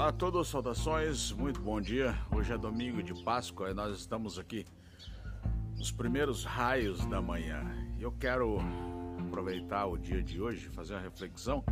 [0.00, 2.16] Olá a todos, saudações, muito bom dia.
[2.34, 4.64] Hoje é domingo de Páscoa e nós estamos aqui
[5.76, 7.62] nos primeiros raios da manhã.
[7.98, 8.56] Eu quero
[9.26, 11.62] aproveitar o dia de hoje, fazer uma reflexão,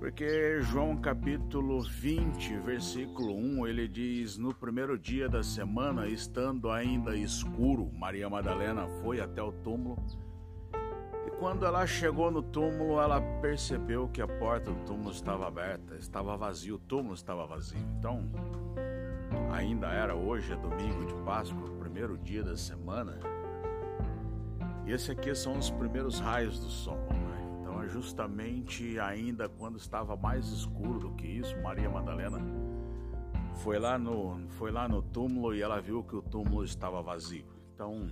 [0.00, 7.16] porque João capítulo 20, versículo 1, ele diz: No primeiro dia da semana, estando ainda
[7.16, 9.96] escuro, Maria Madalena foi até o túmulo
[11.38, 16.36] quando ela chegou no túmulo, ela percebeu que a porta do túmulo estava aberta, estava
[16.36, 17.78] vazio, o túmulo estava vazio.
[17.98, 18.28] Então,
[19.52, 23.18] ainda era hoje, é domingo de Páscoa, o primeiro dia da semana.
[24.84, 26.96] E esse aqui são os primeiros raios do sol.
[26.96, 27.58] Né?
[27.60, 32.40] Então, é justamente ainda quando estava mais escuro do que isso, Maria Madalena
[33.58, 37.44] foi lá no, foi lá no túmulo e ela viu que o túmulo estava vazio.
[37.74, 38.08] Então,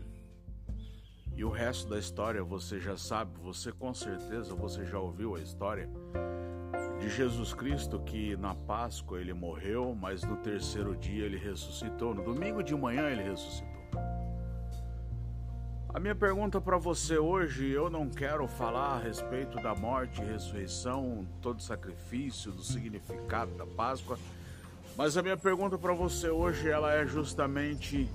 [1.36, 5.40] e o resto da história você já sabe, você com certeza você já ouviu a
[5.40, 5.88] história
[6.98, 12.14] de Jesus Cristo que na Páscoa ele morreu, mas no terceiro dia ele ressuscitou.
[12.14, 13.76] No domingo de manhã ele ressuscitou.
[15.92, 20.24] A minha pergunta para você hoje, eu não quero falar a respeito da morte e
[20.24, 24.18] ressurreição, todo sacrifício, do significado da Páscoa,
[24.96, 28.08] mas a minha pergunta para você hoje ela é justamente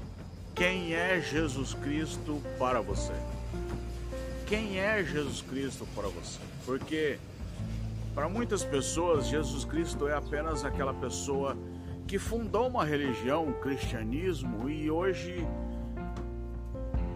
[0.56, 3.14] quem é Jesus Cristo para você?
[4.46, 6.40] Quem é Jesus Cristo para você?
[6.66, 7.18] Porque
[8.14, 11.58] para muitas pessoas, Jesus Cristo é apenas aquela pessoa
[12.06, 15.48] que fundou uma religião, o cristianismo, e hoje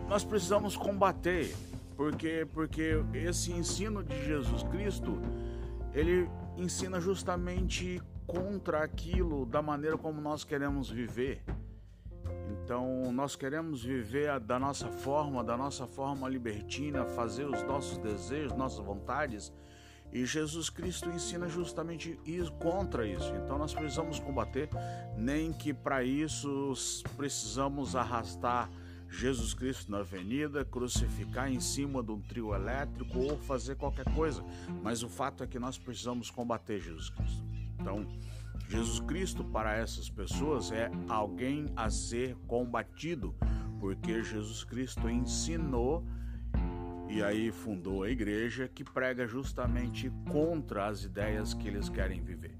[0.07, 1.53] nós precisamos combater,
[1.97, 5.19] porque porque esse ensino de Jesus Cristo,
[5.93, 11.41] ele ensina justamente contra aquilo da maneira como nós queremos viver.
[12.65, 18.57] Então, nós queremos viver da nossa forma, da nossa forma libertina, fazer os nossos desejos,
[18.57, 19.53] nossas vontades.
[20.11, 23.31] E Jesus Cristo ensina justamente isso, contra isso.
[23.35, 24.67] Então nós precisamos combater,
[25.15, 26.73] nem que para isso
[27.15, 28.67] precisamos arrastar
[29.11, 34.43] Jesus Cristo na avenida, crucificar em cima de um trio elétrico ou fazer qualquer coisa.
[34.81, 37.43] Mas o fato é que nós precisamos combater Jesus Cristo.
[37.79, 38.07] Então,
[38.67, 43.35] Jesus Cristo para essas pessoas é alguém a ser combatido,
[43.79, 46.05] porque Jesus Cristo ensinou
[47.07, 52.57] e aí fundou a igreja que prega justamente contra as ideias que eles querem viver.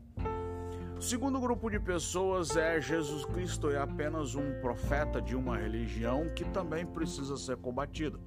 [0.97, 6.29] O segundo grupo de pessoas é Jesus Cristo é apenas um profeta de uma religião
[6.33, 8.19] que também precisa ser combatido.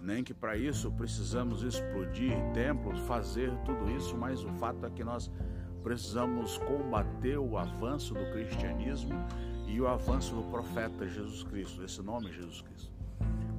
[0.00, 5.04] Nem que para isso precisamos explodir templos, fazer tudo isso, mas o fato é que
[5.04, 5.30] nós
[5.86, 9.14] precisamos combater o avanço do cristianismo
[9.68, 12.92] e o avanço do profeta Jesus Cristo, esse nome Jesus Cristo.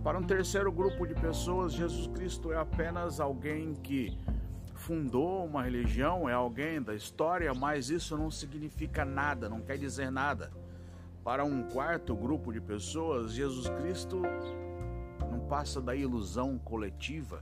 [0.03, 4.17] Para um terceiro grupo de pessoas, Jesus Cristo é apenas alguém que
[4.75, 10.11] fundou uma religião, é alguém da história, mas isso não significa nada, não quer dizer
[10.11, 10.51] nada.
[11.23, 14.21] Para um quarto grupo de pessoas, Jesus Cristo
[15.31, 17.41] não passa da ilusão coletiva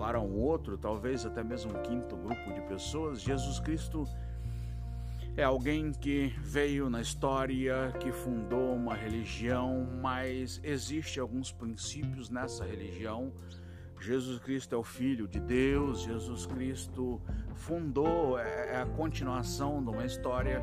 [0.00, 4.08] para um outro, talvez até mesmo um quinto grupo de pessoas, Jesus Cristo
[5.36, 12.64] é alguém que veio na história, que fundou uma religião, mas existe alguns princípios nessa
[12.64, 13.30] religião.
[14.00, 17.20] Jesus Cristo é o Filho de Deus, Jesus Cristo
[17.54, 20.62] fundou, é, é a continuação de uma história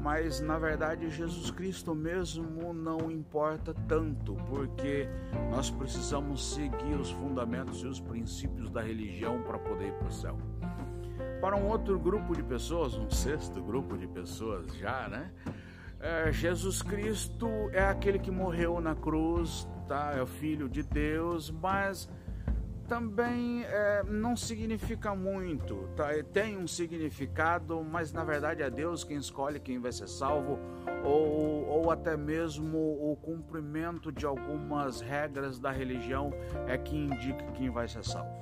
[0.00, 5.08] mas na verdade Jesus Cristo mesmo não importa tanto, porque
[5.50, 10.12] nós precisamos seguir os fundamentos e os princípios da religião para poder ir para o
[10.12, 10.38] céu.
[11.40, 15.30] Para um outro grupo de pessoas, um sexto grupo de pessoas já, né?
[15.98, 20.14] É, Jesus Cristo é aquele que morreu na cruz, tá?
[20.16, 22.08] É o Filho de Deus, mas
[22.90, 26.08] também é, não significa muito, tá?
[26.32, 30.58] tem um significado, mas na verdade é Deus quem escolhe quem vai ser salvo,
[31.04, 36.32] ou, ou até mesmo o cumprimento de algumas regras da religião
[36.66, 38.34] é que indica quem vai ser salvo.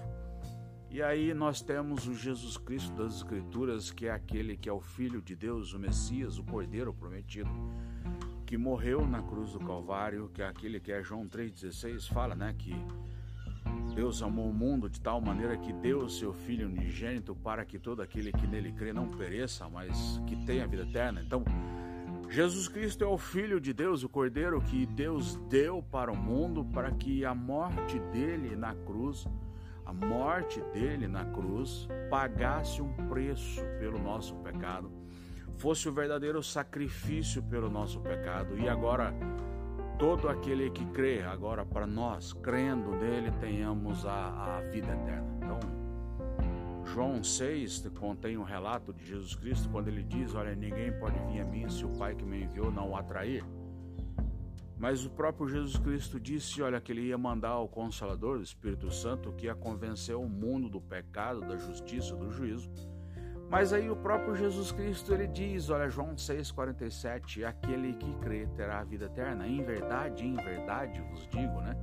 [0.90, 4.80] E aí nós temos o Jesus Cristo das Escrituras, que é aquele que é o
[4.80, 7.50] Filho de Deus, o Messias, o Cordeiro prometido,
[8.46, 12.54] que morreu na cruz do Calvário, que é aquele que é João 3,16, fala né,
[12.56, 12.74] que
[13.98, 17.80] Deus amou o mundo de tal maneira que deu o seu Filho unigênito para que
[17.80, 21.20] todo aquele que nele crê não pereça, mas que tenha vida eterna.
[21.20, 21.44] Então,
[22.30, 26.64] Jesus Cristo é o Filho de Deus, o Cordeiro que Deus deu para o mundo
[26.64, 29.26] para que a morte dele na cruz,
[29.84, 34.92] a morte dele na cruz, pagasse um preço pelo nosso pecado,
[35.56, 39.12] fosse o verdadeiro sacrifício pelo nosso pecado e agora
[39.98, 45.26] todo aquele que crê, agora para nós, crendo nele, tenhamos a, a vida eterna.
[45.36, 45.58] Então,
[46.86, 51.40] João 6 contém um relato de Jesus Cristo quando ele diz: Olha, ninguém pode vir
[51.40, 53.44] a mim se o Pai que me enviou não o atrair.
[54.78, 58.92] Mas o próprio Jesus Cristo disse, olha, que ele ia mandar o Consolador, o Espírito
[58.92, 62.70] Santo, que ia convencer o mundo do pecado, da justiça, do juízo.
[63.50, 68.80] Mas aí o próprio Jesus Cristo ele diz, olha, João 6,47, aquele que crê terá
[68.80, 69.46] a vida eterna.
[69.46, 71.74] Em verdade, em verdade vos digo, né?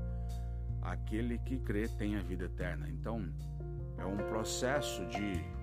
[0.81, 2.87] Aquele que crê tem a vida eterna.
[2.87, 3.27] Então,
[3.97, 5.55] é um processo de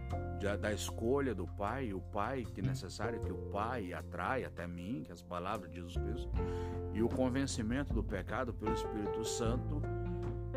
[0.60, 5.02] da escolha do Pai, o Pai que é necessário que o Pai atrai até mim,
[5.04, 6.30] que as palavras de Jesus Cristo,
[6.92, 9.80] e o convencimento do pecado pelo Espírito Santo,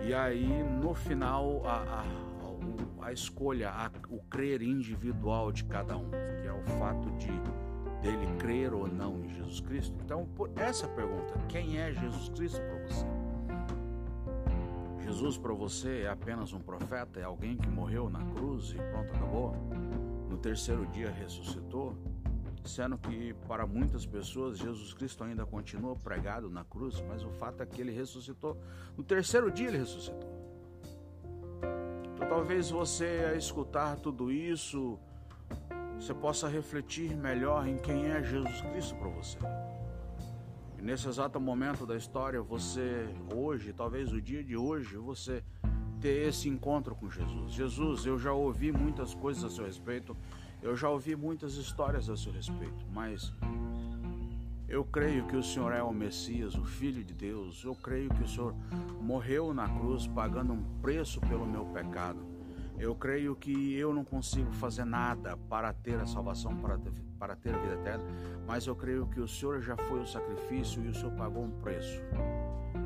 [0.01, 2.34] e aí no final a, a,
[3.05, 7.29] a escolha, a, o crer individual de cada um, que é o fato de
[8.01, 9.95] dele crer ou não em Jesus Cristo.
[10.03, 13.05] Então, por essa pergunta, quem é Jesus Cristo para você?
[15.03, 19.13] Jesus para você é apenas um profeta, é alguém que morreu na cruz e pronto,
[19.13, 19.55] acabou.
[20.27, 21.95] No terceiro dia ressuscitou,
[22.63, 27.61] sendo que para muitas pessoas Jesus Cristo ainda continua pregado na cruz, mas o fato
[27.61, 28.57] é que ele ressuscitou.
[28.97, 30.34] No terceiro dia ele ressuscitou.
[32.29, 34.99] Talvez você a escutar tudo isso,
[35.99, 39.37] você possa refletir melhor em quem é Jesus Cristo para você
[40.85, 45.43] nesse exato momento da história, você hoje, talvez o dia de hoje, você
[45.99, 47.53] ter esse encontro com Jesus.
[47.53, 50.15] Jesus, eu já ouvi muitas coisas a seu respeito,
[50.61, 53.33] eu já ouvi muitas histórias a seu respeito, mas
[54.75, 57.63] eu creio que o Senhor é o Messias, o Filho de Deus.
[57.63, 58.53] Eu creio que o Senhor
[58.99, 62.19] morreu na cruz pagando um preço pelo meu pecado.
[62.77, 67.37] Eu creio que eu não consigo fazer nada para ter a salvação, para ter, para
[67.37, 68.03] ter a vida eterna,
[68.45, 71.51] mas eu creio que o Senhor já foi o sacrifício e o Senhor pagou um
[71.61, 72.01] preço.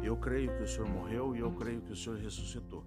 [0.03, 2.85] Eu creio que o Senhor morreu e eu creio que o Senhor ressuscitou.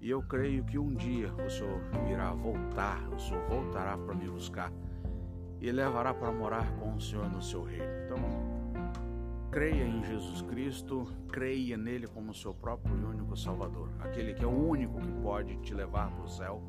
[0.00, 4.26] E eu creio que um dia o Senhor irá voltar, o Senhor voltará para me
[4.26, 4.72] buscar
[5.62, 7.86] e levará para morar com o Senhor no seu reino.
[8.04, 8.18] Então,
[9.50, 14.46] creia em Jesus Cristo, creia nele como seu próprio e único Salvador, aquele que é
[14.46, 16.60] o único que pode te levar para o céu,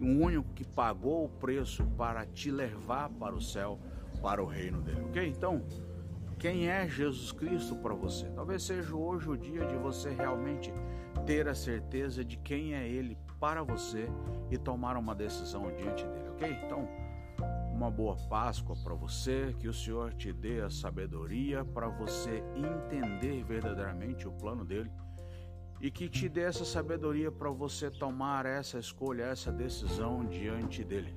[0.00, 3.78] o único que pagou o preço para te levar para o céu,
[4.20, 5.28] para o reino dele, ok?
[5.28, 5.62] Então,
[6.36, 8.26] quem é Jesus Cristo para você?
[8.30, 10.72] Talvez seja hoje o dia de você realmente
[11.24, 14.08] ter a certeza de quem é Ele para você
[14.50, 16.58] e tomar uma decisão diante dele, ok?
[16.64, 16.88] Então,
[17.84, 23.44] uma boa Páscoa para você, que o Senhor te dê a sabedoria para você entender
[23.44, 24.90] verdadeiramente o plano dele
[25.82, 31.14] e que te dê essa sabedoria para você tomar essa escolha, essa decisão diante dele.